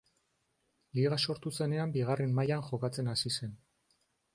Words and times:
Liga 0.99 1.19
sortu 1.27 1.53
zenean 1.57 1.95
bigarren 1.99 2.35
mailan 2.41 2.67
jokatzen 2.73 3.15
hasi 3.17 3.37
zen. 3.39 3.59